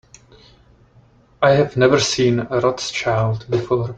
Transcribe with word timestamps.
I 1.43 1.51
have 1.51 1.77
never 1.77 1.99
seen 1.99 2.39
a 2.39 2.59
Rothschild 2.59 3.45
before. 3.51 3.89